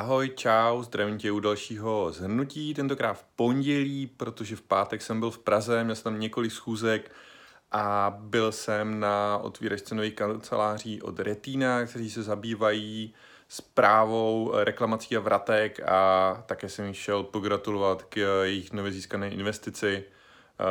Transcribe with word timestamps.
Ahoj, 0.00 0.28
čau, 0.28 0.82
zdravím 0.82 1.18
tě 1.18 1.32
u 1.32 1.40
dalšího 1.40 2.12
zhrnutí, 2.12 2.74
tentokrát 2.74 3.14
v 3.14 3.24
pondělí, 3.36 4.06
protože 4.06 4.56
v 4.56 4.62
pátek 4.62 5.02
jsem 5.02 5.20
byl 5.20 5.30
v 5.30 5.38
Praze, 5.38 5.84
měl 5.84 5.96
jsem 5.96 6.04
tam 6.04 6.20
několik 6.20 6.52
schůzek 6.52 7.12
a 7.72 8.16
byl 8.18 8.52
jsem 8.52 9.00
na 9.00 9.38
otvíračce 9.38 9.94
nových 9.94 10.14
kanceláří 10.14 11.02
od 11.02 11.20
Retina, 11.20 11.86
kteří 11.86 12.10
se 12.10 12.22
zabývají 12.22 13.14
zprávou 13.48 14.52
reklamací 14.54 15.16
a 15.16 15.20
vratek 15.20 15.80
a 15.88 16.42
také 16.46 16.68
jsem 16.68 16.84
jim 16.84 16.94
šel 16.94 17.22
pogratulovat 17.22 18.02
k 18.02 18.16
jejich 18.16 18.72
nově 18.72 18.92
získané 18.92 19.30
investici. 19.30 20.04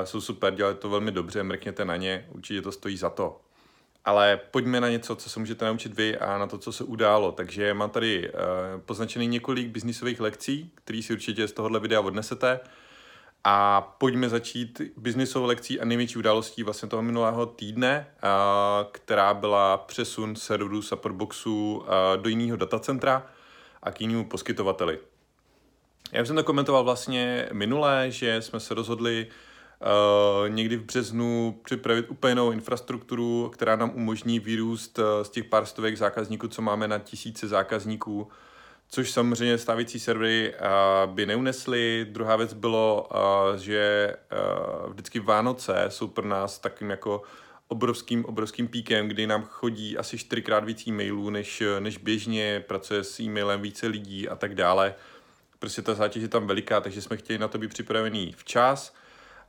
Jsou 0.03 0.21
super, 0.21 0.55
dělají 0.55 0.75
to 0.75 0.89
velmi 0.89 1.11
dobře, 1.11 1.43
mrkněte 1.43 1.85
na 1.85 1.95
ně, 1.95 2.27
určitě 2.29 2.61
to 2.61 2.71
stojí 2.71 2.97
za 2.97 3.09
to. 3.09 3.41
Ale 4.09 4.39
pojďme 4.51 4.81
na 4.81 4.89
něco, 4.89 5.15
co 5.15 5.29
se 5.29 5.39
můžete 5.39 5.65
naučit 5.65 5.93
vy 5.93 6.17
a 6.17 6.37
na 6.37 6.47
to, 6.47 6.57
co 6.57 6.71
se 6.71 6.83
událo. 6.83 7.31
Takže 7.31 7.73
mám 7.73 7.89
tady 7.89 8.29
uh, 8.29 8.39
poznačený 8.85 9.27
několik 9.27 9.67
biznisových 9.67 10.19
lekcí, 10.19 10.71
které 10.75 11.01
si 11.01 11.13
určitě 11.13 11.47
z 11.47 11.51
tohohle 11.51 11.79
videa 11.79 12.01
odnesete. 12.01 12.59
A 13.43 13.81
pojďme 13.81 14.29
začít 14.29 14.81
biznisovou 14.97 15.45
lekcí 15.45 15.79
a 15.79 15.85
největší 15.85 16.17
událostí 16.17 16.63
vlastně 16.63 16.89
toho 16.89 17.01
minulého 17.01 17.45
týdne, 17.45 18.07
uh, 18.07 18.91
která 18.91 19.33
byla 19.33 19.77
přesun 19.77 20.35
serverů 20.35 20.81
Supportboxu 20.81 21.77
uh, 21.77 21.85
do 22.21 22.29
jiného 22.29 22.57
datacentra 22.57 23.27
a 23.83 23.91
k 23.91 24.01
jinému 24.01 24.25
poskytovateli. 24.25 24.99
Já 26.11 26.25
jsem 26.25 26.35
to 26.35 26.43
komentoval 26.43 26.83
vlastně 26.83 27.49
minule, 27.51 28.05
že 28.11 28.41
jsme 28.41 28.59
se 28.59 28.73
rozhodli 28.73 29.27
Uh, 29.27 29.35
někdy 30.47 30.75
v 30.77 30.83
březnu 30.83 31.59
připravit 31.63 32.05
úplně 32.09 32.35
novou 32.35 32.51
infrastrukturu, 32.51 33.49
která 33.53 33.75
nám 33.75 33.91
umožní 33.95 34.39
vyrůst 34.39 34.99
uh, 34.99 35.05
z 35.23 35.29
těch 35.29 35.43
pár 35.43 35.65
stovek 35.65 35.97
zákazníků, 35.97 36.47
co 36.47 36.61
máme 36.61 36.87
na 36.87 36.99
tisíce 36.99 37.47
zákazníků, 37.47 38.27
což 38.89 39.11
samozřejmě 39.11 39.57
stávající 39.57 39.99
servery 39.99 40.53
uh, 40.53 41.13
by 41.13 41.25
neunesly. 41.25 42.07
Druhá 42.09 42.35
věc 42.35 42.53
bylo, 42.53 43.09
že 43.55 44.13
vždycky 44.87 45.19
Vánoce 45.19 45.85
jsou 45.89 46.07
pro 46.07 46.27
nás 46.27 46.59
takým 46.59 46.89
jako 46.89 47.21
obrovským, 47.67 48.25
obrovským 48.25 48.67
píkem, 48.67 49.07
kdy 49.07 49.27
nám 49.27 49.43
chodí 49.43 49.97
asi 49.97 50.17
čtyřikrát 50.17 50.63
víc 50.63 50.87
e-mailů, 50.87 51.29
než, 51.29 51.63
než 51.79 51.97
běžně, 51.97 52.63
pracuje 52.67 53.03
s 53.03 53.19
e-mailem 53.19 53.61
více 53.61 53.87
lidí 53.87 54.29
a 54.29 54.35
tak 54.35 54.55
dále. 54.55 54.95
Prostě 55.59 55.81
ta 55.81 55.93
zátěž 55.93 56.23
je 56.23 56.29
tam 56.29 56.47
veliká, 56.47 56.81
takže 56.81 57.01
jsme 57.01 57.17
chtěli 57.17 57.39
na 57.39 57.47
to 57.47 57.57
být 57.57 57.69
připravený 57.69 58.33
včas. 58.37 58.93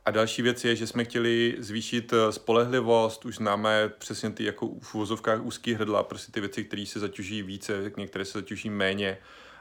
A 0.05 0.11
další 0.11 0.41
věc 0.41 0.65
je, 0.65 0.75
že 0.75 0.87
jsme 0.87 1.03
chtěli 1.03 1.55
zvýšit 1.59 2.13
eh, 2.13 2.31
spolehlivost, 2.31 3.25
už 3.25 3.35
známe 3.35 3.89
přesně 3.97 4.31
ty 4.31 4.43
jako 4.43 4.67
v 4.81 4.95
uvozovkách 4.95 5.41
úzký 5.41 5.73
hrdla, 5.73 6.03
prostě 6.03 6.31
ty 6.31 6.39
věci, 6.39 6.63
které 6.63 6.85
se 6.85 6.99
zaťuží 6.99 7.43
více, 7.43 7.91
některé 7.97 8.25
se 8.25 8.39
zaťuží 8.39 8.69
méně 8.69 9.17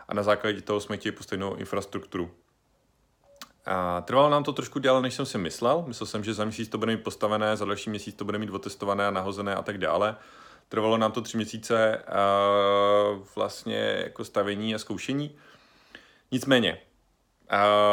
a 0.09 0.15
na 0.15 0.23
základě 0.23 0.61
toho 0.61 0.81
jsme 0.81 0.97
chtěli 0.97 1.17
postavit 1.17 1.45
infrastrukturu. 1.59 2.31
A 3.67 4.01
trvalo 4.01 4.31
nám 4.31 4.45
to 4.45 4.53
trošku 4.53 4.79
déle, 4.79 5.03
než 5.03 5.15
jsem 5.15 5.27
si 5.27 5.39
myslel. 5.39 5.85
Myslel 5.87 6.07
jsem, 6.07 6.25
že 6.25 6.35
za 6.35 6.45
měsíc 6.45 6.69
to 6.69 6.79
bude 6.79 6.93
mít 6.97 7.03
postavené, 7.03 7.57
za 7.57 7.65
další 7.65 7.91
měsíc 7.91 8.15
to 8.15 8.25
bude 8.25 8.39
mít 8.39 8.51
otestované 8.51 9.07
a 9.07 9.11
nahozené 9.11 9.55
a 9.55 9.63
tak 9.63 9.79
dále. 9.79 10.17
Trvalo 10.69 10.97
nám 10.99 11.13
to 11.13 11.21
tři 11.21 11.37
měsíce 11.37 12.03
uh, 12.03 13.27
vlastně 13.37 14.01
jako 14.05 14.25
stavění 14.25 14.75
a 14.75 14.79
zkoušení. 14.79 15.37
Nicméně, 16.33 16.79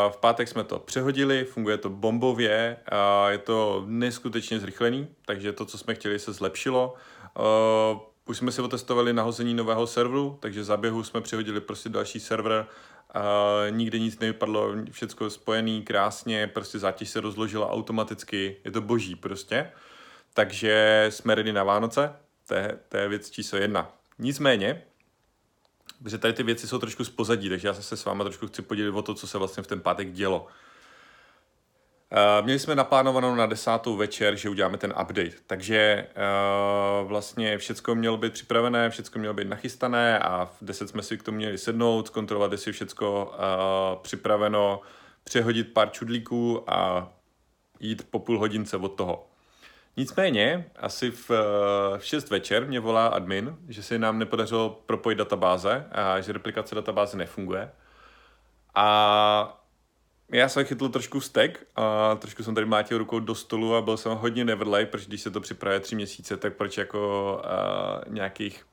v 0.09 0.17
pátek 0.17 0.47
jsme 0.47 0.63
to 0.63 0.80
přehodili, 0.80 1.45
funguje 1.45 1.77
to 1.77 1.89
bombově, 1.89 2.77
je 3.30 3.38
to 3.38 3.83
neskutečně 3.88 4.59
zrychlený, 4.59 5.08
takže 5.25 5.53
to, 5.53 5.66
co 5.66 5.77
jsme 5.77 5.95
chtěli, 5.95 6.19
se 6.19 6.33
zlepšilo. 6.33 6.94
Už 8.25 8.38
jsme 8.38 8.52
si 8.52 8.61
otestovali 8.61 9.14
nahození 9.14 9.53
nového 9.53 9.88
serveru, 9.88 10.38
takže 10.41 10.64
za 10.64 10.77
běhu 10.77 11.03
jsme 11.03 11.22
přehodili 11.22 11.61
prostě 11.61 11.89
další 11.89 12.19
server, 12.19 12.66
nikde 13.69 13.99
nic 13.99 14.19
nevypadlo, 14.19 14.72
všechno 14.91 15.30
spojený 15.30 15.81
krásně, 15.81 16.47
prostě 16.47 16.80
zátěž 16.80 17.09
se 17.09 17.21
rozložila 17.21 17.71
automaticky, 17.71 18.58
je 18.66 18.71
to 18.71 18.81
boží 18.81 19.16
prostě. 19.16 19.71
Takže 20.33 21.05
jsme 21.10 21.36
ready 21.36 21.54
na 21.54 21.64
Vánoce, 21.64 22.15
to 22.48 22.54
je, 22.54 22.80
to 22.89 22.98
je 22.98 23.08
věc 23.08 23.30
číslo 23.30 23.58
jedna. 23.58 23.92
Nicméně, 24.20 24.83
protože 26.03 26.17
tady 26.17 26.33
ty 26.33 26.43
věci 26.43 26.67
jsou 26.67 26.80
trošku 26.80 27.03
z 27.03 27.09
pozadí, 27.09 27.49
takže 27.49 27.67
já 27.67 27.73
se 27.73 27.97
s 27.97 28.05
váma 28.05 28.23
trošku 28.23 28.47
chci 28.47 28.61
podělit 28.61 28.91
o 28.91 29.02
to, 29.02 29.13
co 29.13 29.27
se 29.27 29.37
vlastně 29.37 29.63
v 29.63 29.67
ten 29.67 29.81
pátek 29.81 30.11
dělo. 30.11 30.47
Uh, 32.11 32.45
měli 32.45 32.59
jsme 32.59 32.75
naplánovanou 32.75 33.35
na 33.35 33.45
desátou 33.45 33.95
večer, 33.95 34.36
že 34.36 34.49
uděláme 34.49 34.77
ten 34.77 34.93
update, 35.02 35.31
takže 35.47 36.07
uh, 37.02 37.07
vlastně 37.07 37.57
všechno 37.57 37.95
mělo 37.95 38.17
být 38.17 38.33
připravené, 38.33 38.89
všechno 38.89 39.19
mělo 39.19 39.33
být 39.33 39.47
nachystané 39.47 40.19
a 40.19 40.45
v 40.45 40.57
10 40.61 40.89
jsme 40.89 41.02
si 41.03 41.17
k 41.17 41.23
tomu 41.23 41.37
měli 41.37 41.57
sednout, 41.57 42.07
zkontrolovat, 42.07 42.52
jestli 42.52 42.71
všechno 42.71 43.25
uh, 43.25 43.33
připraveno, 44.02 44.81
přehodit 45.23 45.73
pár 45.73 45.89
čudlíků 45.89 46.73
a 46.73 47.09
jít 47.80 48.07
po 48.11 48.19
půl 48.19 48.39
hodince 48.39 48.77
od 48.77 48.89
toho. 48.89 49.27
Nicméně, 49.97 50.65
asi 50.75 51.11
v, 51.11 51.30
v 51.97 52.05
6 52.05 52.30
večer 52.30 52.67
mě 52.67 52.80
volá 52.80 53.08
admin, 53.08 53.58
že 53.67 53.83
se 53.83 53.99
nám 53.99 54.19
nepodařilo 54.19 54.83
propojit 54.85 55.17
databáze 55.17 55.85
a 55.91 56.21
že 56.21 56.33
replikace 56.33 56.75
databáze 56.75 57.17
nefunguje. 57.17 57.71
A 58.75 59.63
já 60.31 60.49
jsem 60.49 60.65
chytl 60.65 60.89
trošku 60.89 61.21
stek 61.21 61.67
a 61.75 62.15
trošku 62.15 62.43
jsem 62.43 62.55
tady 62.55 62.65
mlátil 62.65 62.97
rukou 62.97 63.19
do 63.19 63.36
stolu 63.36 63.75
a 63.75 63.81
byl 63.81 63.97
jsem 63.97 64.11
hodně 64.11 64.45
nevrlej, 64.45 64.86
protože 64.86 65.07
když 65.07 65.21
se 65.21 65.31
to 65.31 65.41
připravuje 65.41 65.80
tři 65.80 65.95
měsíce, 65.95 66.37
tak 66.37 66.55
proč 66.55 66.77
jako 66.77 67.41
uh, 68.07 68.13
nějakých, 68.13 68.65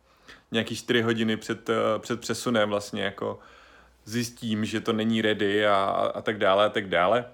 nějakých 0.52 0.78
čtyři 0.78 1.02
hodiny 1.02 1.36
před, 1.36 1.68
uh, 1.68 1.74
před 1.98 2.20
přesunem 2.20 2.68
vlastně 2.68 3.02
jako 3.02 3.38
zjistím, 4.04 4.64
že 4.64 4.80
to 4.80 4.92
není 4.92 5.22
ready 5.22 5.66
a, 5.66 5.74
a 6.14 6.22
tak 6.22 6.38
dále 6.38 6.66
a 6.66 6.68
tak 6.68 6.88
dále. 6.88 7.24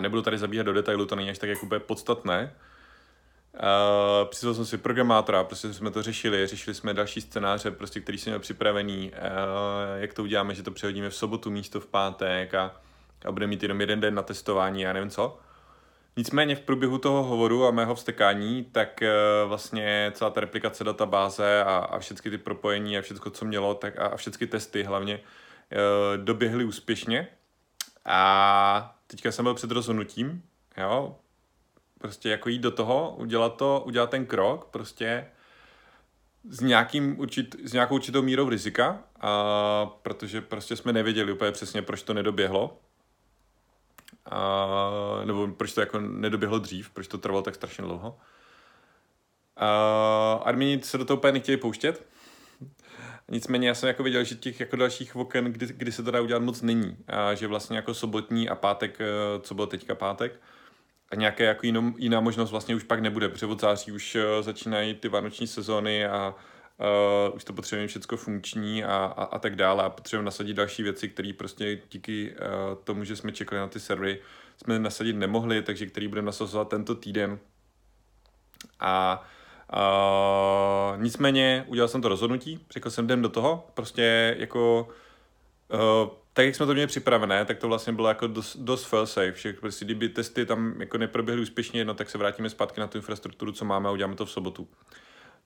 Nebudu 0.00 0.22
tady 0.22 0.38
zabíhat 0.38 0.62
do 0.62 0.72
detailu, 0.72 1.06
to 1.06 1.16
není 1.16 1.30
až 1.30 1.38
tak 1.38 1.50
jako 1.50 1.66
úplně 1.66 1.80
podstatné. 1.80 2.52
Uh, 3.54 4.28
přizval 4.28 4.54
jsem 4.54 4.66
si 4.66 4.78
programátora, 4.78 5.44
prostě 5.44 5.72
jsme 5.72 5.90
to 5.90 6.02
řešili, 6.02 6.46
řešili 6.46 6.74
jsme 6.74 6.94
další 6.94 7.20
scénáře, 7.20 7.70
prostě, 7.70 8.00
který 8.00 8.18
jsme 8.18 8.30
měli 8.30 8.40
připravený, 8.40 9.12
uh, 9.12 10.00
jak 10.00 10.14
to 10.14 10.22
uděláme, 10.22 10.54
že 10.54 10.62
to 10.62 10.70
přehodíme 10.70 11.10
v 11.10 11.14
sobotu 11.14 11.50
místo 11.50 11.80
v 11.80 11.86
pátek 11.86 12.54
a, 12.54 12.76
a 13.24 13.32
budeme 13.32 13.50
mít 13.50 13.62
jenom 13.62 13.80
jeden 13.80 14.00
den 14.00 14.14
na 14.14 14.22
testování, 14.22 14.82
já 14.82 14.92
nevím 14.92 15.10
co. 15.10 15.38
Nicméně 16.16 16.56
v 16.56 16.60
průběhu 16.60 16.98
toho 16.98 17.22
hovoru 17.22 17.66
a 17.66 17.70
mého 17.70 17.94
vstekání, 17.94 18.64
tak 18.64 19.00
uh, 19.02 19.48
vlastně 19.48 20.12
celá 20.14 20.30
ta 20.30 20.40
replikace 20.40 20.84
databáze 20.84 21.64
a, 21.64 21.76
a 21.76 21.98
všechny 21.98 22.30
ty 22.30 22.38
propojení 22.38 22.98
a 22.98 23.02
všechno, 23.02 23.30
co 23.30 23.44
mělo, 23.44 23.74
tak 23.74 23.98
a, 23.98 24.06
a 24.06 24.16
všechny 24.16 24.46
testy 24.46 24.82
hlavně 24.82 25.14
uh, 25.18 26.24
doběhly 26.24 26.64
úspěšně. 26.64 27.28
A 28.04 28.96
teďka 29.14 29.32
jsem 29.32 29.44
byl 29.44 29.54
před 29.54 29.70
rozhodnutím, 29.70 30.42
jo, 30.76 31.16
prostě 31.98 32.28
jako 32.28 32.48
jít 32.48 32.58
do 32.58 32.70
toho, 32.70 33.16
udělat 33.18 33.56
to, 33.56 33.82
udělat 33.86 34.10
ten 34.10 34.26
krok, 34.26 34.64
prostě 34.64 35.26
s, 36.48 36.60
nějakým 36.60 37.20
určit, 37.20 37.56
s 37.64 37.72
nějakou 37.72 37.94
určitou 37.94 38.22
mírou 38.22 38.48
rizika, 38.48 39.02
a 39.20 39.86
protože 40.02 40.40
prostě 40.40 40.76
jsme 40.76 40.92
nevěděli 40.92 41.32
úplně 41.32 41.52
přesně, 41.52 41.82
proč 41.82 42.02
to 42.02 42.14
nedoběhlo. 42.14 42.78
A, 44.26 44.68
nebo 45.24 45.48
proč 45.48 45.72
to 45.72 45.80
jako 45.80 46.00
nedoběhlo 46.00 46.58
dřív, 46.58 46.90
proč 46.90 47.08
to 47.08 47.18
trvalo 47.18 47.42
tak 47.42 47.54
strašně 47.54 47.84
dlouho. 47.84 48.18
A, 49.56 50.40
admini 50.44 50.82
se 50.82 50.98
do 50.98 51.04
toho 51.04 51.16
úplně 51.16 51.32
nechtěli 51.32 51.56
pouštět, 51.56 52.06
Nicméně 53.30 53.68
já 53.68 53.74
jsem 53.74 53.86
jako 53.86 54.02
viděl, 54.02 54.24
že 54.24 54.34
těch 54.34 54.60
jako 54.60 54.76
dalších 54.76 55.16
oken, 55.16 55.44
kdy, 55.44 55.66
kdy 55.66 55.92
se 55.92 56.02
to 56.02 56.10
dá 56.10 56.20
udělat 56.20 56.42
moc 56.42 56.62
není. 56.62 56.96
A 57.06 57.34
že 57.34 57.46
vlastně 57.46 57.76
jako 57.76 57.94
sobotní 57.94 58.48
a 58.48 58.54
pátek, 58.54 59.00
eh, 59.00 59.06
co 59.40 59.54
bylo 59.54 59.66
teďka 59.66 59.94
pátek, 59.94 60.40
a 61.10 61.14
nějaké 61.14 61.44
jako 61.44 61.66
jinou, 61.66 61.94
jiná 61.98 62.20
možnost 62.20 62.50
vlastně 62.50 62.74
už 62.74 62.82
pak 62.82 63.00
nebude, 63.00 63.28
protože 63.28 63.46
od 63.46 63.60
září 63.60 63.92
už 63.92 64.14
eh, 64.14 64.42
začínají 64.42 64.94
ty 64.94 65.08
vánoční 65.08 65.46
sezóny 65.46 66.06
a 66.06 66.34
uh, 67.28 67.36
už 67.36 67.44
to 67.44 67.52
potřebujeme 67.52 67.88
všechno 67.88 68.16
funkční 68.16 68.84
a, 68.84 68.96
a, 68.96 69.24
a 69.24 69.38
tak 69.38 69.56
dále 69.56 69.84
a 69.84 69.90
potřebujeme 69.90 70.24
nasadit 70.24 70.54
další 70.54 70.82
věci, 70.82 71.08
které 71.08 71.32
prostě 71.32 71.80
díky 71.90 72.32
uh, 72.32 72.84
tomu, 72.84 73.04
že 73.04 73.16
jsme 73.16 73.32
čekali 73.32 73.60
na 73.60 73.68
ty 73.68 73.80
servery, 73.80 74.20
jsme 74.56 74.78
nasadit 74.78 75.12
nemohli, 75.12 75.62
takže 75.62 75.86
který 75.86 76.08
budeme 76.08 76.26
nasazovat 76.26 76.68
tento 76.68 76.94
týden. 76.94 77.38
A 78.80 79.20
Uh, 79.20 79.43
nicméně 80.96 81.64
udělal 81.66 81.88
jsem 81.88 82.02
to 82.02 82.08
rozhodnutí, 82.08 82.66
řekl 82.70 82.90
jsem 82.90 83.04
jdem 83.04 83.22
do 83.22 83.28
toho, 83.28 83.66
prostě 83.74 84.36
jako 84.38 84.88
uh, 85.72 86.08
tak, 86.32 86.46
jak 86.46 86.54
jsme 86.54 86.66
to 86.66 86.72
měli 86.72 86.86
připravené, 86.86 87.44
tak 87.44 87.58
to 87.58 87.68
vlastně 87.68 87.92
bylo 87.92 88.08
jako 88.08 88.26
dost, 88.26 88.56
dost 88.56 88.84
fail 88.84 89.06
safe, 89.06 89.34
že 89.36 89.52
prostě 89.52 89.84
kdyby 89.84 90.08
testy 90.08 90.46
tam 90.46 90.80
jako 90.80 90.98
neproběhly 90.98 91.42
úspěšně, 91.42 91.84
no 91.84 91.94
tak 91.94 92.10
se 92.10 92.18
vrátíme 92.18 92.50
zpátky 92.50 92.80
na 92.80 92.86
tu 92.86 92.98
infrastrukturu, 92.98 93.52
co 93.52 93.64
máme 93.64 93.88
a 93.88 93.92
uděláme 93.92 94.14
to 94.14 94.26
v 94.26 94.30
sobotu. 94.30 94.68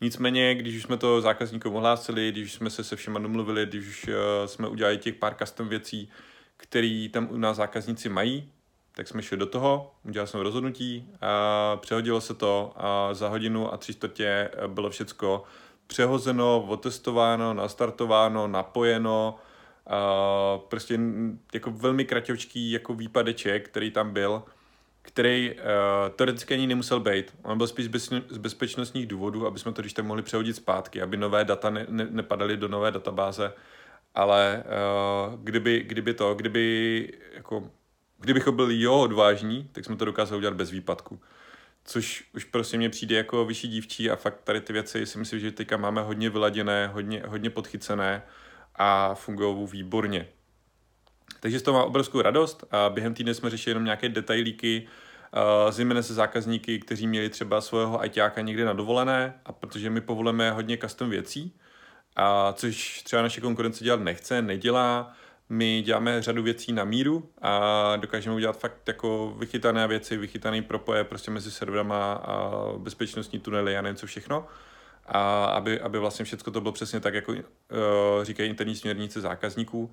Nicméně, 0.00 0.54
když 0.54 0.76
už 0.76 0.82
jsme 0.82 0.96
to 0.96 1.20
zákazníkům 1.20 1.76
ohlásili, 1.76 2.32
když 2.32 2.52
jsme 2.52 2.70
se 2.70 2.84
se 2.84 2.96
všema 2.96 3.18
domluvili, 3.18 3.66
když 3.66 3.88
už 3.88 4.08
uh, 4.08 4.14
jsme 4.46 4.68
udělali 4.68 4.98
těch 4.98 5.14
pár 5.14 5.34
custom 5.34 5.68
věcí, 5.68 6.10
které 6.56 7.08
tam 7.12 7.28
u 7.30 7.36
nás 7.36 7.56
zákazníci 7.56 8.08
mají, 8.08 8.52
tak 8.98 9.08
jsme 9.08 9.22
šli 9.22 9.36
do 9.36 9.46
toho, 9.46 9.94
udělal 10.04 10.26
jsem 10.26 10.40
rozhodnutí, 10.40 11.08
a 11.20 11.76
přehodilo 11.76 12.20
se 12.20 12.34
to 12.34 12.72
a 12.76 13.14
za 13.14 13.28
hodinu 13.28 13.72
a 13.74 13.76
tři 13.76 13.94
čtvrtě 13.94 14.50
bylo 14.66 14.90
všecko 14.90 15.44
přehozeno, 15.86 16.64
otestováno, 16.68 17.54
nastartováno, 17.54 18.48
napojeno, 18.48 19.34
uh, 19.86 20.60
prostě 20.68 20.98
jako 21.54 21.70
velmi 21.70 22.04
kraťovčký 22.04 22.70
jako 22.70 22.94
výpadeček, 22.94 23.68
který 23.68 23.90
tam 23.90 24.10
byl, 24.12 24.42
který 25.02 25.50
uh, 25.54 25.56
teoreticky 26.16 26.54
ani 26.54 26.66
nemusel 26.66 27.00
být. 27.00 27.36
On 27.42 27.58
byl 27.58 27.66
spíš 27.66 27.88
bez, 27.88 28.10
z 28.28 28.38
bezpečnostních 28.38 29.06
důvodů, 29.06 29.46
aby 29.46 29.58
jsme 29.58 29.72
to 29.72 29.82
když 29.82 29.92
tak 29.92 30.04
mohli 30.04 30.22
přehodit 30.22 30.56
zpátky, 30.56 31.02
aby 31.02 31.16
nové 31.16 31.44
data 31.44 31.70
ne, 31.70 31.86
ne, 31.88 32.06
nepadaly 32.10 32.56
do 32.56 32.68
nové 32.68 32.90
databáze, 32.90 33.52
ale 34.14 34.64
uh, 34.66 35.34
kdyby, 35.40 35.80
kdyby 35.80 36.14
to, 36.14 36.34
kdyby 36.34 37.12
jako, 37.34 37.70
kdybychom 38.18 38.56
byli 38.56 38.80
jo 38.80 38.98
odvážní, 38.98 39.68
tak 39.72 39.84
jsme 39.84 39.96
to 39.96 40.04
dokázali 40.04 40.38
udělat 40.38 40.54
bez 40.54 40.70
výpadku 40.70 41.20
což 41.88 42.24
už 42.34 42.44
prostě 42.44 42.76
mě 42.76 42.90
přijde 42.90 43.16
jako 43.16 43.44
vyšší 43.44 43.68
dívčí 43.68 44.10
a 44.10 44.16
fakt 44.16 44.40
tady 44.44 44.60
ty 44.60 44.72
věci 44.72 45.06
si 45.06 45.18
myslím, 45.18 45.40
že 45.40 45.52
teďka 45.52 45.76
máme 45.76 46.02
hodně 46.02 46.30
vyladěné, 46.30 46.86
hodně, 46.86 47.22
hodně 47.26 47.50
podchycené 47.50 48.22
a 48.76 49.14
fungují 49.14 49.66
výborně. 49.66 50.28
Takže 51.40 51.58
z 51.58 51.62
toho 51.62 51.78
mám 51.78 51.88
obrovskou 51.88 52.22
radost 52.22 52.64
a 52.70 52.90
během 52.90 53.14
týdne 53.14 53.34
jsme 53.34 53.50
řešili 53.50 53.70
jenom 53.70 53.84
nějaké 53.84 54.08
detailíky, 54.08 54.88
uh, 55.66 55.70
zejména 55.70 56.02
se 56.02 56.14
zákazníky, 56.14 56.78
kteří 56.78 57.06
měli 57.06 57.28
třeba 57.28 57.60
svého 57.60 58.04
ITáka 58.04 58.40
někde 58.40 58.64
na 58.64 58.72
dovolené 58.72 59.40
a 59.44 59.52
protože 59.52 59.90
my 59.90 60.00
povolujeme 60.00 60.50
hodně 60.50 60.78
custom 60.78 61.10
věcí, 61.10 61.56
a 62.16 62.52
což 62.52 63.02
třeba 63.02 63.22
naše 63.22 63.40
konkurence 63.40 63.84
dělat 63.84 64.00
nechce, 64.00 64.42
nedělá, 64.42 65.12
my 65.48 65.82
děláme 65.82 66.22
řadu 66.22 66.42
věcí 66.42 66.72
na 66.72 66.84
míru 66.84 67.30
a 67.42 67.96
dokážeme 67.96 68.36
udělat 68.36 68.58
fakt 68.58 68.88
jako 68.88 69.34
vychytané 69.38 69.88
věci, 69.88 70.16
vychytané 70.16 70.62
propoje 70.62 71.04
prostě 71.04 71.30
mezi 71.30 71.50
serverama 71.50 72.12
a 72.12 72.52
bezpečnostní 72.78 73.38
tunely 73.38 73.76
a 73.76 73.82
nevím 73.82 73.96
co 73.96 74.06
všechno. 74.06 74.46
A 75.06 75.44
aby, 75.44 75.80
aby 75.80 75.98
vlastně 75.98 76.24
všechno 76.24 76.52
to 76.52 76.60
bylo 76.60 76.72
přesně 76.72 77.00
tak, 77.00 77.14
jako 77.14 77.32
uh, 77.32 77.38
říkají 78.22 78.48
interní 78.48 78.76
směrnice 78.76 79.20
zákazníků. 79.20 79.92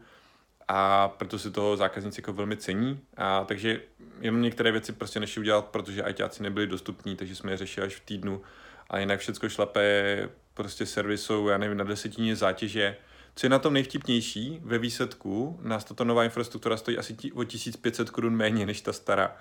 A 0.68 1.08
proto 1.08 1.40
si 1.40 1.52
toho 1.52 1.78
zákazníci 1.78 2.22
jako 2.22 2.34
velmi 2.34 2.58
cení. 2.58 3.00
A 3.18 3.44
takže 3.46 3.82
jenom 4.22 4.42
některé 4.42 4.72
věci 4.72 4.92
prostě 4.92 5.20
nešli 5.20 5.40
udělat, 5.40 5.66
protože 5.66 6.04
ITáci 6.10 6.44
nebyli 6.44 6.68
dostupní, 6.68 7.16
takže 7.16 7.36
jsme 7.36 7.52
je 7.52 7.58
řešili 7.58 7.88
až 7.88 7.96
v 7.96 8.06
týdnu. 8.06 8.42
A 8.90 9.00
jinak 9.00 9.20
všechno 9.20 9.50
šlape 9.50 10.30
prostě 10.54 10.86
servisou, 10.86 11.48
já 11.48 11.58
nevím, 11.58 11.78
na 11.78 11.84
desetině 11.84 12.36
zátěže 12.36 12.98
co 13.36 13.46
je 13.46 13.50
na 13.50 13.60
tom 13.60 13.74
nejvtipnější, 13.74 14.60
ve 14.64 14.78
výsledku 14.78 15.60
nás 15.62 15.84
tato 15.84 16.04
nová 16.04 16.24
infrastruktura 16.24 16.78
stojí 16.78 16.98
asi 16.98 17.32
o 17.34 17.44
1500 17.44 18.10
korun 18.10 18.36
méně 18.36 18.66
než 18.66 18.82
ta 18.82 18.94
stará. 18.94 19.38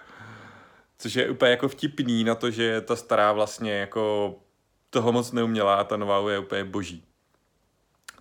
Což 0.99 1.15
je 1.15 1.31
úplně 1.31 1.51
jako 1.51 1.69
vtipný 1.69 2.25
na 2.25 2.35
to, 2.35 2.51
že 2.51 2.81
ta 2.81 2.97
stará 2.97 3.33
vlastně 3.33 3.73
jako 3.73 4.35
toho 4.91 5.13
moc 5.13 5.33
neuměla 5.33 5.75
a 5.75 5.85
ta 5.85 5.97
nová 5.97 6.31
je 6.31 6.39
úplně 6.39 6.65
boží. 6.65 7.05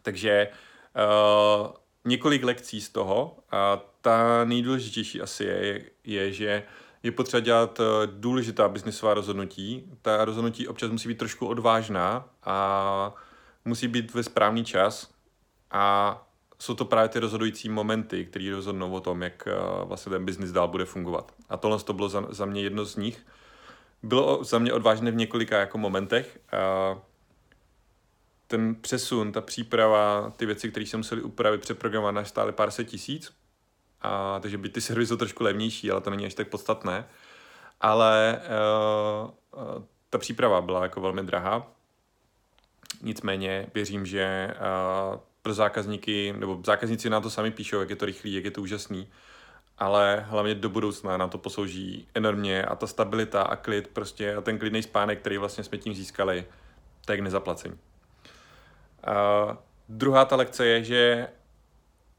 Takže 0.02 0.48
uh, 0.50 1.68
několik 2.06 2.44
lekcí 2.44 2.82
z 2.82 2.90
toho 2.90 3.38
a 3.52 3.82
ta 4.02 4.44
nejdůležitější 4.44 5.22
asi 5.22 5.44
je, 5.44 5.84
je, 6.04 6.34
že 6.34 6.64
je 7.04 7.12
potřeba 7.12 7.42
dělat 7.42 7.80
eh, 7.80 8.08
důležitá 8.08 8.68
biznisová 8.68 9.14
rozhodnutí. 9.14 9.92
Ta 10.02 10.26
rozhodnutí 10.26 10.68
občas 10.68 10.92
musí 10.92 11.08
být 11.08 11.18
trošku 11.18 11.48
odvážná 11.48 12.30
a 12.44 13.16
musí 13.66 13.88
být 13.88 14.14
ve 14.14 14.24
správný 14.24 14.66
čas 14.66 15.13
a 15.74 16.18
jsou 16.60 16.76
to 16.76 16.86
právě 16.86 17.10
ty 17.10 17.20
rozhodující 17.20 17.70
momenty, 17.70 18.26
které 18.26 18.52
rozhodnou 18.52 18.92
o 18.92 19.00
tom, 19.00 19.22
jak 19.22 19.48
uh, 19.48 19.88
vlastně 19.88 20.10
ten 20.10 20.26
biznis 20.26 20.52
dál 20.52 20.68
bude 20.68 20.86
fungovat. 20.86 21.32
A 21.50 21.58
tohle 21.58 21.80
to 21.80 21.94
bylo 21.94 22.10
za, 22.10 22.26
za 22.30 22.46
mě 22.46 22.62
jedno 22.62 22.86
z 22.86 22.96
nich. 22.96 23.26
Bylo 24.04 24.44
za 24.44 24.60
mě 24.60 24.74
odvážné 24.74 25.12
v 25.12 25.16
několika 25.16 25.60
jako 25.60 25.78
momentech. 25.78 26.40
Uh, 26.94 27.00
ten 28.48 28.76
přesun, 28.76 29.32
ta 29.32 29.42
příprava, 29.42 30.34
ty 30.38 30.46
věci, 30.46 30.72
které 30.72 30.86
jsem 30.86 31.00
museli 31.00 31.22
upravit, 31.22 31.62
přeprogramovat, 31.62 32.18
až 32.18 32.30
stály 32.30 32.52
pár 32.52 32.72
set 32.72 32.84
tisíc. 32.84 33.34
A, 34.02 34.40
takže 34.40 34.58
by 34.58 34.70
ty 34.70 34.82
servisy 34.82 35.10
jsou 35.10 35.18
trošku 35.18 35.44
levnější, 35.44 35.92
ale 35.92 36.02
to 36.02 36.10
není 36.10 36.26
až 36.26 36.34
tak 36.34 36.48
podstatné. 36.48 37.06
Ale 37.82 38.42
uh, 38.42 39.84
ta 40.10 40.18
příprava 40.18 40.62
byla 40.62 40.84
jako 40.84 41.02
velmi 41.02 41.24
drahá. 41.24 41.68
Nicméně 43.02 43.68
věřím, 43.74 44.06
že 44.06 44.54
uh, 45.14 45.20
pro 45.44 45.54
zákazníky, 45.54 46.34
nebo 46.38 46.62
zákazníci 46.66 47.10
nám 47.10 47.22
to 47.22 47.30
sami 47.30 47.52
píšou, 47.52 47.80
jak 47.80 47.90
je 47.90 47.96
to 47.96 48.06
rychlý, 48.06 48.34
jak 48.34 48.46
je 48.46 48.52
to 48.52 48.62
úžasný, 48.62 49.08
ale 49.78 50.26
hlavně 50.30 50.56
do 50.56 50.70
budoucna 50.70 51.18
nám 51.18 51.30
to 51.30 51.38
poslouží 51.38 52.08
enormně 52.14 52.66
a 52.66 52.76
ta 52.76 52.88
stabilita 52.88 53.42
a 53.42 53.56
klid 53.56 53.88
prostě 53.88 54.36
a 54.36 54.42
ten 54.42 54.60
klidný 54.60 54.84
spánek, 54.84 55.20
který 55.20 55.38
vlastně 55.38 55.64
jsme 55.64 55.78
tím 55.78 55.94
získali, 55.94 56.46
tak 57.06 57.20
nezaplacení. 57.20 57.78
A 59.04 59.58
druhá 59.90 60.26
ta 60.26 60.36
lekce 60.36 60.66
je, 60.66 60.84
že 60.84 61.28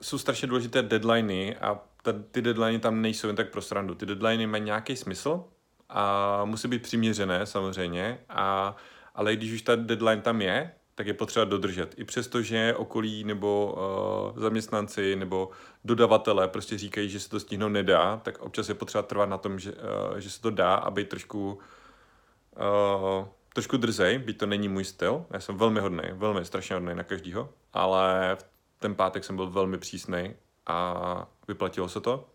jsou 0.01 0.19
strašně 0.19 0.49
důležité 0.49 0.83
deadliny 0.83 1.57
a 1.57 1.81
ta, 2.03 2.13
ty 2.31 2.43
deadliny 2.43 2.79
tam 2.79 3.03
nejsou 3.03 3.27
jen 3.27 3.37
tak 3.37 3.51
pro 3.51 3.63
srandu. 3.63 3.95
Ty 3.95 4.07
deadliny 4.07 4.47
mají 4.47 4.63
nějaký 4.63 4.97
smysl 4.97 5.45
a 5.89 6.45
musí 6.45 6.69
být 6.69 6.83
přiměřené 6.83 7.47
samozřejmě, 7.47 8.19
a, 8.29 8.77
ale 9.15 9.37
když 9.37 9.53
už 9.53 9.63
ta 9.63 9.77
deadline 9.77 10.23
tam 10.23 10.43
je, 10.43 10.71
tak 10.95 11.07
je 11.07 11.15
potřeba 11.15 11.45
dodržet. 11.45 11.95
I 11.97 12.05
přesto, 12.05 12.43
že 12.43 12.75
okolí 12.75 13.25
nebo 13.25 13.75
uh, 14.35 14.43
zaměstnanci 14.43 15.17
nebo 15.17 15.51
dodavatelé 15.85 16.49
prostě 16.49 16.79
říkají, 16.79 17.09
že 17.09 17.21
se 17.21 17.31
to 17.31 17.41
stihnout 17.41 17.73
nedá, 17.73 18.17
tak 18.17 18.39
občas 18.39 18.69
je 18.69 18.75
potřeba 18.75 19.03
trvat 19.03 19.29
na 19.29 19.39
tom, 19.39 19.59
že, 19.59 19.73
uh, 19.73 20.17
že 20.17 20.31
se 20.31 20.41
to 20.41 20.51
dá, 20.51 20.75
aby 20.75 21.05
trošku 21.05 21.59
uh, 22.57 23.27
trošku 23.55 23.77
drzej, 23.77 24.19
byť 24.19 24.39
to 24.39 24.47
není 24.47 24.69
můj 24.69 24.85
styl. 24.85 25.25
Já 25.31 25.41
jsem 25.41 25.57
velmi 25.57 25.81
hodný, 25.81 26.03
velmi 26.13 26.45
strašně 26.45 26.75
hodný 26.75 26.95
na 26.95 27.03
každýho, 27.03 27.49
ale 27.73 28.37
v 28.41 28.45
ten 28.79 28.95
pátek 28.95 29.25
jsem 29.25 29.37
byl 29.37 29.51
velmi 29.51 29.79
přísný 29.79 30.35
a 30.67 31.29
vyplatilo 31.49 31.89
se 31.89 32.01
to. 32.01 32.29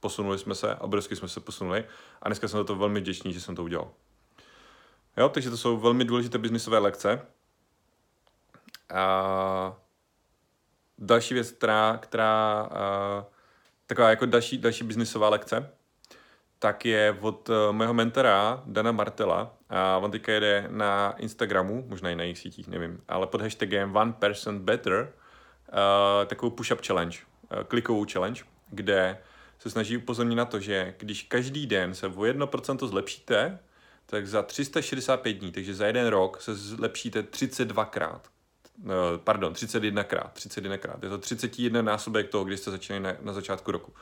Posunuli 0.00 0.38
jsme 0.38 0.54
se, 0.54 0.74
obrovsky 0.74 1.16
jsme 1.16 1.28
se 1.28 1.40
posunuli 1.40 1.84
a 2.22 2.28
dneska 2.28 2.48
jsem 2.48 2.58
za 2.58 2.64
to 2.64 2.76
velmi 2.76 3.00
vděčný, 3.00 3.32
že 3.32 3.40
jsem 3.40 3.56
to 3.56 3.64
udělal. 3.64 3.90
Jo, 5.16 5.28
takže 5.28 5.50
to 5.50 5.56
jsou 5.56 5.76
velmi 5.76 6.04
důležité 6.04 6.38
biznisové 6.38 6.78
lekce, 6.78 7.26
a 8.94 9.76
další 10.98 11.34
věc, 11.34 11.50
která, 11.50 11.98
která 12.02 12.60
a, 12.70 13.26
taková 13.86 14.10
jako 14.10 14.26
další, 14.26 14.58
další 14.58 14.84
biznisová 14.84 15.28
lekce, 15.28 15.70
tak 16.58 16.84
je 16.84 17.16
od 17.20 17.48
uh, 17.48 17.72
mého 17.72 17.94
mentora 17.94 18.62
Dana 18.66 18.92
Martela 18.92 19.54
a 19.68 19.98
on 19.98 20.10
teďka 20.10 20.32
jede 20.32 20.66
na 20.70 21.14
Instagramu, 21.18 21.84
možná 21.88 22.10
i 22.10 22.16
na 22.16 22.22
jejich 22.22 22.38
sítích, 22.38 22.68
nevím, 22.68 23.00
ale 23.08 23.26
pod 23.26 23.40
hashtagem 23.40 23.96
One 23.96 24.12
Person 24.12 24.58
Better 24.58 25.12
uh, 25.68 26.26
takovou 26.26 26.50
push-up 26.50 26.86
challenge, 26.86 27.18
uh, 27.52 27.62
klikovou 27.62 28.06
challenge, 28.12 28.42
kde 28.70 29.18
se 29.58 29.70
snaží 29.70 29.96
upozornit 29.96 30.34
na 30.34 30.44
to, 30.44 30.60
že 30.60 30.94
když 30.98 31.22
každý 31.22 31.66
den 31.66 31.94
se 31.94 32.06
o 32.06 32.10
1% 32.10 32.86
zlepšíte, 32.86 33.58
tak 34.06 34.26
za 34.26 34.42
365 34.42 35.32
dní, 35.32 35.52
takže 35.52 35.74
za 35.74 35.86
jeden 35.86 36.06
rok 36.06 36.42
se 36.42 36.54
zlepšíte 36.54 37.22
32krát. 37.22 38.20
Eh, 38.84 39.18
pardon, 39.24 39.52
31krát, 39.52 40.30
31krát. 40.32 40.98
Je 41.02 41.08
to 41.08 41.18
31 41.18 41.82
násobek 41.82 42.28
toho, 42.28 42.44
když 42.44 42.60
jste 42.60 42.70
začali 42.70 43.00
na, 43.00 43.12
na 43.20 43.32
začátku 43.32 43.72
roku. 43.72 43.92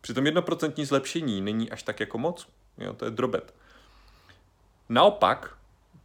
Přitom 0.00 0.26
jednoprocentní 0.26 0.84
zlepšení 0.84 1.40
není 1.40 1.70
až 1.70 1.82
tak 1.82 2.00
jako 2.00 2.18
moc. 2.18 2.48
Jo, 2.78 2.92
to 2.92 3.04
je 3.04 3.10
drobet. 3.10 3.54
Naopak, 4.88 5.56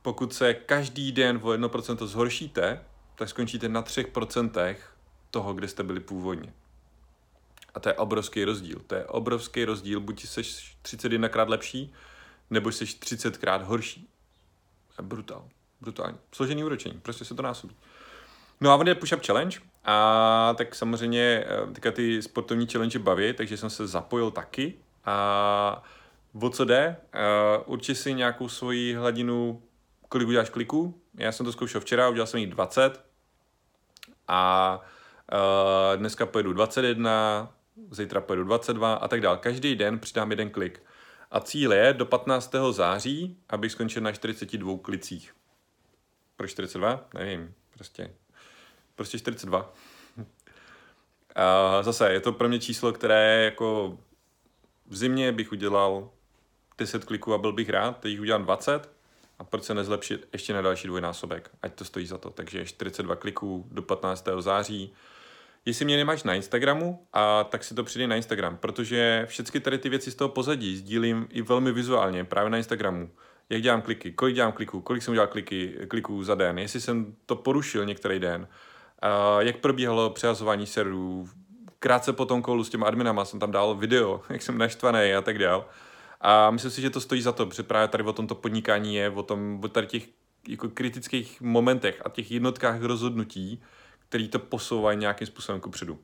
pokud 0.02 0.34
se 0.34 0.54
každý 0.54 1.12
den 1.12 1.40
o 1.44 1.48
1% 1.48 2.08
zhoršíte, 2.08 2.84
tak 3.16 3.30
skončíte 3.30 3.70
na 3.70 3.84
3% 3.84 4.76
toho, 5.32 5.54
kde 5.54 5.68
jste 5.68 5.84
byli 5.84 6.00
původně. 6.00 6.54
A 7.74 7.80
to 7.80 7.90
je 7.90 7.94
obrovský 7.94 8.44
rozdíl. 8.44 8.82
To 8.88 8.96
je 8.96 9.06
obrovský 9.06 9.66
rozdíl, 9.66 10.00
buď 10.00 10.26
jsi 10.26 10.42
31krát 10.42 11.50
lepší, 11.50 11.94
nebo 12.50 12.72
jsi 12.72 12.86
30krát 12.86 13.64
horší. 13.64 14.10
To 14.96 15.02
je 15.02 15.08
brutál. 15.08 15.50
Brutální. 15.82 16.18
Složený 16.32 16.64
úročení, 16.64 17.00
prostě 17.00 17.26
se 17.26 17.36
to 17.36 17.42
násobí. 17.42 17.76
No 18.62 18.72
a 18.72 18.76
on 18.76 18.88
je 18.88 18.96
push-up 18.96 19.26
challenge 19.26 19.60
a 19.86 20.54
tak 20.58 20.76
samozřejmě 20.76 21.46
eh, 21.48 21.74
teďka 21.74 21.92
ty 21.92 22.22
sportovní 22.22 22.68
challenge 22.68 23.00
baví, 23.00 23.34
takže 23.34 23.58
jsem 23.58 23.70
se 23.70 23.88
zapojil 23.88 24.32
taky 24.32 24.74
a 25.06 25.84
o 26.42 26.50
co 26.50 26.66
jde? 26.66 26.98
Uh, 27.16 27.74
urči 27.74 27.96
si 27.96 28.14
nějakou 28.14 28.50
svoji 28.50 28.94
hladinu, 28.94 29.62
kolik 30.10 30.28
uděláš 30.28 30.50
kliků. 30.50 31.02
Já 31.18 31.32
jsem 31.32 31.46
to 31.46 31.52
zkoušel 31.52 31.82
včera, 31.82 32.10
udělal 32.10 32.28
jsem 32.28 32.40
jich 32.40 32.50
20 32.50 33.06
a 34.28 34.82
uh, 35.34 36.00
dneska 36.00 36.26
pojedu 36.26 36.54
21, 36.54 37.54
zítra 37.92 38.22
pojedu 38.22 38.44
22 38.44 38.94
a 38.94 39.08
tak 39.08 39.22
dále. 39.22 39.38
Každý 39.38 39.76
den 39.76 40.00
přidám 40.00 40.32
jeden 40.32 40.50
klik. 40.50 40.84
A 41.32 41.40
cíl 41.40 41.74
je 41.74 41.94
do 41.94 42.06
15. 42.06 42.56
září, 42.72 43.38
abych 43.50 43.72
skončil 43.72 44.02
na 44.02 44.12
42 44.12 44.78
klicích. 44.82 45.36
Proč 46.36 46.52
42? 46.52 47.06
Nevím, 47.14 47.54
prostě 47.74 48.12
prostě 48.98 49.20
42. 49.20 49.74
A 51.36 51.84
zase 51.84 52.14
je 52.14 52.20
to 52.20 52.32
pro 52.32 52.48
mě 52.48 52.60
číslo, 52.60 52.94
které 52.94 53.44
jako 53.46 53.98
v 54.88 54.96
zimě 54.96 55.32
bych 55.32 55.52
udělal 55.52 56.10
10 56.78 57.06
kliků 57.06 57.34
a 57.34 57.38
byl 57.38 57.54
bych 57.54 57.70
rád, 57.70 58.00
teď 58.00 58.12
jich 58.12 58.22
udělám 58.22 58.44
20 58.44 58.90
A 59.40 59.44
proč 59.44 59.64
se 59.64 59.74
nezlepšit 59.74 60.28
ještě 60.34 60.54
na 60.54 60.62
další 60.62 60.88
dvojnásobek, 60.88 61.52
ať 61.62 61.74
to 61.74 61.86
stojí 61.86 62.08
za 62.08 62.18
to. 62.18 62.30
Takže 62.30 62.66
42 62.66 63.16
kliků 63.16 63.68
do 63.72 63.82
15. 63.82 64.28
září. 64.40 64.94
Jestli 65.66 65.86
mě 65.86 65.98
nemáš 65.98 66.24
na 66.24 66.34
Instagramu, 66.34 67.08
a 67.14 67.44
tak 67.44 67.64
si 67.64 67.76
to 67.76 67.84
přidej 67.84 68.08
na 68.08 68.16
Instagram, 68.16 68.58
protože 68.58 69.26
všechny 69.30 69.60
tady 69.60 69.78
ty 69.78 69.90
věci 69.90 70.12
z 70.12 70.16
toho 70.16 70.30
pozadí 70.30 70.78
sdílím 70.78 71.28
i 71.32 71.42
velmi 71.42 71.72
vizuálně 71.72 72.24
právě 72.24 72.50
na 72.50 72.58
Instagramu. 72.58 73.12
Jak 73.50 73.62
dělám 73.62 73.82
kliky, 73.82 74.12
kolik 74.12 74.36
dělám 74.36 74.52
kliků, 74.52 74.82
kolik 74.82 75.04
jsem 75.04 75.12
udělal 75.12 75.28
kliky, 75.28 75.78
kliků 75.88 76.24
za 76.24 76.36
den, 76.36 76.60
jestli 76.60 76.82
jsem 76.82 77.16
to 77.26 77.36
porušil 77.36 77.86
některý 77.86 78.20
den, 78.20 78.48
jak 79.40 79.58
probíhalo 79.58 80.10
přehazování 80.10 80.68
serverů, 80.68 81.30
krátce 81.80 82.14
po 82.14 82.26
tom 82.26 82.42
kolu 82.42 82.64
s 82.64 82.70
těma 82.70 82.88
adminama 82.88 83.26
jsem 83.26 83.40
tam 83.40 83.52
dal 83.52 83.76
video, 83.76 84.22
jak 84.30 84.42
jsem 84.42 84.58
naštvaný 84.58 85.14
a 85.14 85.22
tak 85.22 85.40
dál. 85.40 85.70
A 86.22 86.52
myslím 86.52 86.72
si, 86.72 86.82
že 86.82 86.90
to 86.90 87.02
stojí 87.02 87.22
za 87.22 87.32
to, 87.32 87.46
protože 87.46 87.64
právě 87.64 87.88
tady 87.88 88.04
o 88.04 88.14
tomto 88.14 88.36
podnikání 88.36 88.96
je, 88.96 89.10
o, 89.10 89.24
tom, 89.24 89.60
o 89.64 89.68
tady 89.68 89.88
těch 89.88 90.04
jako 90.48 90.70
kritických 90.70 91.42
momentech 91.42 92.02
a 92.06 92.10
těch 92.10 92.32
jednotkách 92.32 92.82
rozhodnutí, 92.82 93.64
který 94.10 94.28
to 94.28 94.40
posouvají 94.40 94.98
nějakým 94.98 95.28
způsobem 95.28 95.62
kupředu. 95.62 96.00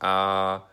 A 0.00 0.70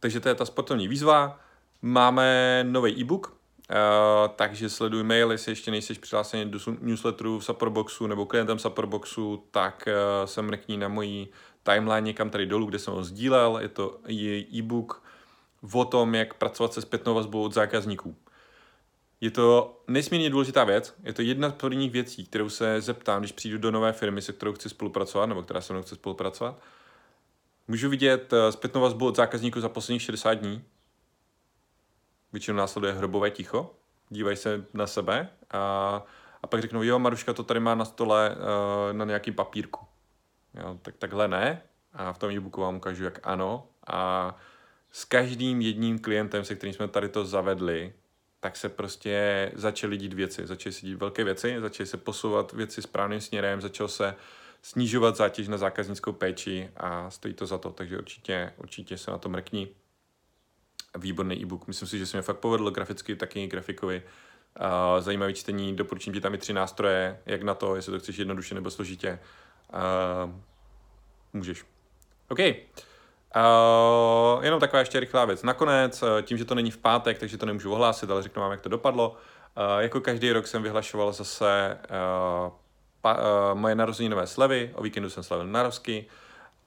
takže 0.00 0.20
to 0.20 0.28
je 0.28 0.34
ta 0.34 0.44
sportovní 0.44 0.88
výzva. 0.88 1.40
Máme 1.82 2.60
nový 2.68 3.00
e-book, 3.00 3.35
Uh, 3.70 4.28
takže 4.36 4.70
sleduj 4.70 5.02
mail, 5.02 5.32
jestli 5.32 5.52
ještě 5.52 5.70
nejsi 5.70 5.94
přihlášený 5.94 6.50
do 6.50 6.58
newsletteru 6.80 7.38
v 7.38 7.44
Supportboxu 7.44 8.06
nebo 8.06 8.26
klientem 8.26 8.58
Supportboxu, 8.58 9.44
tak 9.50 9.88
uh, 9.88 10.26
se 10.26 10.42
mrkni 10.42 10.76
na 10.76 10.88
mojí 10.88 11.28
timeline 11.62 12.06
někam 12.06 12.30
tady 12.30 12.46
dolů, 12.46 12.66
kde 12.66 12.78
jsem 12.78 12.94
ho 12.94 13.04
sdílel. 13.04 13.58
Je 13.62 13.68
to 13.68 13.98
e-book 14.54 15.02
o 15.72 15.84
tom, 15.84 16.14
jak 16.14 16.34
pracovat 16.34 16.72
se 16.72 16.80
zpětnou 16.80 17.14
vazbou 17.14 17.42
od 17.42 17.54
zákazníků. 17.54 18.16
Je 19.20 19.30
to 19.30 19.80
nesmírně 19.88 20.30
důležitá 20.30 20.64
věc. 20.64 20.94
Je 21.02 21.12
to 21.12 21.22
jedna 21.22 21.50
z 21.50 21.52
prvních 21.52 21.90
věcí, 21.90 22.26
kterou 22.26 22.48
se 22.48 22.80
zeptám, 22.80 23.20
když 23.20 23.32
přijdu 23.32 23.58
do 23.58 23.70
nové 23.70 23.92
firmy, 23.92 24.22
se 24.22 24.32
kterou 24.32 24.52
chci 24.52 24.68
spolupracovat, 24.68 25.26
nebo 25.26 25.42
která 25.42 25.60
se 25.60 25.72
mnou 25.72 25.82
chce 25.82 25.94
spolupracovat. 25.94 26.58
Můžu 27.68 27.88
vidět 27.88 28.32
eh, 28.32 28.52
zpětnou 28.52 28.80
vazbu 28.80 29.06
od 29.06 29.16
zákazníků 29.16 29.60
za 29.60 29.68
posledních 29.68 30.02
60 30.02 30.34
dní. 30.34 30.64
Většinou 32.32 32.56
následuje 32.56 32.92
hrobové 32.92 33.30
ticho. 33.30 33.74
Dívají 34.08 34.36
se 34.36 34.66
na 34.74 34.86
sebe 34.86 35.28
a, 35.50 36.02
a 36.42 36.46
pak 36.46 36.62
řeknou, 36.62 36.82
jo, 36.82 36.98
Maruška 36.98 37.32
to 37.32 37.42
tady 37.42 37.60
má 37.60 37.74
na 37.74 37.84
stole 37.84 38.36
uh, 38.36 38.96
na 38.96 39.04
nějakým 39.04 39.34
papírku. 39.34 39.86
Jo, 40.54 40.78
tak 40.82 40.96
takhle 40.96 41.28
ne. 41.28 41.62
A 41.92 42.12
v 42.12 42.18
tom 42.18 42.30
e-booku 42.30 42.60
vám 42.60 42.76
ukážu, 42.76 43.04
jak 43.04 43.20
ano. 43.22 43.66
A 43.86 44.36
s 44.90 45.04
každým 45.04 45.60
jedním 45.60 45.98
klientem, 45.98 46.44
se 46.44 46.54
kterým 46.54 46.74
jsme 46.74 46.88
tady 46.88 47.08
to 47.08 47.24
zavedli, 47.24 47.92
tak 48.40 48.56
se 48.56 48.68
prostě 48.68 49.52
začaly 49.54 49.96
dít 49.96 50.12
věci. 50.12 50.46
Začaly 50.46 50.72
se 50.72 50.86
dít 50.86 50.94
velké 50.94 51.24
věci, 51.24 51.60
začaly 51.60 51.86
se 51.86 51.96
posouvat 51.96 52.52
věci 52.52 52.82
správným 52.82 53.20
směrem, 53.20 53.60
začalo 53.60 53.88
se 53.88 54.14
snižovat 54.62 55.16
zátěž 55.16 55.48
na 55.48 55.58
zákaznickou 55.58 56.12
péči 56.12 56.70
a 56.76 57.10
stojí 57.10 57.34
to 57.34 57.46
za 57.46 57.58
to, 57.58 57.72
takže 57.72 57.98
určitě, 57.98 58.52
určitě 58.56 58.98
se 58.98 59.10
na 59.10 59.18
to 59.18 59.28
mrkni. 59.28 59.68
Výborný 60.96 61.42
e-book, 61.42 61.66
myslím 61.66 61.88
si, 61.88 61.98
že 61.98 62.06
se 62.06 62.16
mi 62.16 62.22
fakt 62.22 62.38
povedlo 62.38 62.70
graficky, 62.70 63.16
taky 63.16 63.46
grafikovi. 63.46 64.02
Uh, 64.60 65.00
zajímavý 65.00 65.34
čtení, 65.34 65.76
doporučím 65.76 66.12
ti 66.12 66.20
tam 66.20 66.34
i 66.34 66.38
tři 66.38 66.52
nástroje, 66.52 67.20
jak 67.26 67.42
na 67.42 67.54
to, 67.54 67.76
jestli 67.76 67.92
to 67.92 67.98
chceš 67.98 68.16
jednoduše 68.16 68.54
nebo 68.54 68.70
složitě. 68.70 69.18
Uh, 69.74 70.30
můžeš. 71.32 71.64
OK. 72.28 72.38
Uh, 72.38 74.44
jenom 74.44 74.60
taková 74.60 74.80
ještě 74.80 75.00
rychlá 75.00 75.24
věc. 75.24 75.42
Nakonec, 75.42 76.02
uh, 76.02 76.08
tím, 76.22 76.38
že 76.38 76.44
to 76.44 76.54
není 76.54 76.70
v 76.70 76.78
pátek, 76.78 77.18
takže 77.18 77.38
to 77.38 77.46
nemůžu 77.46 77.72
ohlásit, 77.72 78.10
ale 78.10 78.22
řeknu 78.22 78.42
vám, 78.42 78.50
jak 78.50 78.60
to 78.60 78.68
dopadlo. 78.68 79.10
Uh, 79.10 79.16
jako 79.78 80.00
každý 80.00 80.32
rok 80.32 80.46
jsem 80.46 80.62
vyhlašoval 80.62 81.12
zase 81.12 81.78
uh, 81.82 82.52
pa, 83.00 83.14
uh, 83.14 83.58
moje 83.58 83.74
narozeninové 83.74 84.26
slevy, 84.26 84.70
o 84.74 84.82
víkendu 84.82 85.10
jsem 85.10 85.22
slavil 85.22 85.46
narozky 85.46 86.06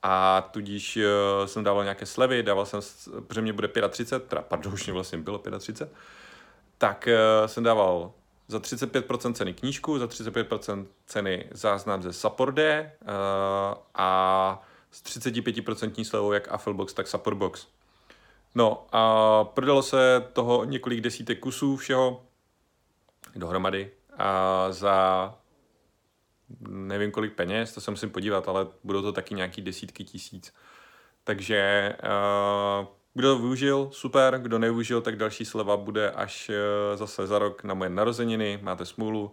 a 0.01 0.41
tudíž 0.51 0.97
uh, 0.97 1.45
jsem 1.45 1.63
dával 1.63 1.83
nějaké 1.83 2.05
slevy, 2.05 2.43
dával 2.43 2.65
jsem, 2.65 2.79
protože 3.27 3.41
mě 3.41 3.53
bude 3.53 3.67
35, 3.89 4.29
teda 4.29 4.41
pardon, 4.41 4.73
už 4.73 4.85
mě 4.85 4.93
vlastně 4.93 5.17
bylo 5.17 5.37
35, 5.37 5.93
tak 6.77 7.07
uh, 7.41 7.47
jsem 7.47 7.63
dával 7.63 8.11
za 8.47 8.59
35% 8.59 9.33
ceny 9.33 9.53
knížku, 9.53 9.99
za 9.99 10.05
35% 10.05 10.85
ceny 11.05 11.47
záznam 11.51 12.01
ze 12.01 12.13
Saporde 12.13 12.91
uh, 13.01 13.09
a 13.95 14.61
s 14.91 15.03
35% 15.03 16.03
slevou 16.03 16.31
jak 16.31 16.51
Afflebox, 16.51 16.93
tak 16.93 17.07
Supportbox. 17.07 17.67
No 18.55 18.87
a 18.91 19.43
prodalo 19.43 19.83
se 19.83 20.23
toho 20.33 20.65
několik 20.65 21.01
desítek 21.01 21.39
kusů 21.39 21.77
všeho 21.77 22.21
dohromady 23.35 23.91
a 24.17 24.67
za 24.71 25.35
nevím 26.89 27.11
kolik 27.11 27.33
peněz, 27.33 27.73
to 27.73 27.81
se 27.81 27.91
musím 27.91 28.09
podívat, 28.09 28.47
ale 28.47 28.67
budou 28.83 29.01
to 29.01 29.11
taky 29.11 29.35
nějaký 29.35 29.61
desítky 29.61 30.03
tisíc. 30.03 30.53
Takže 31.23 31.93
uh, 32.03 32.87
kdo 33.13 33.39
využil, 33.39 33.89
super, 33.91 34.39
kdo 34.39 34.59
nevyužil, 34.59 35.01
tak 35.01 35.15
další 35.15 35.45
sleva 35.45 35.77
bude 35.77 36.11
až 36.11 36.49
uh, 36.49 36.97
zase 36.97 37.27
za 37.27 37.39
rok 37.39 37.63
na 37.63 37.73
moje 37.73 37.89
narozeniny, 37.89 38.59
máte 38.61 38.85
smůlu 38.85 39.31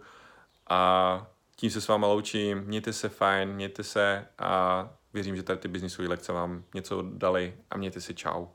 a 0.69 1.27
tím 1.57 1.71
se 1.71 1.81
s 1.81 1.89
váma 1.89 2.07
loučím, 2.07 2.59
mějte 2.59 2.93
se 2.93 3.09
fajn, 3.09 3.49
mějte 3.49 3.83
se 3.83 4.27
a 4.39 4.91
Věřím, 5.17 5.37
že 5.37 5.43
tady 5.43 5.59
ty 5.59 5.69
biznisové 5.69 6.09
lekce 6.09 6.33
vám 6.33 6.65
něco 6.75 7.03
dali 7.03 7.55
a 7.71 7.77
mějte 7.77 8.01
si 8.01 8.15
čau. 8.15 8.47